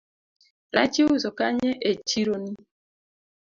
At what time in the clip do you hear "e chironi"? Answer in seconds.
1.89-2.53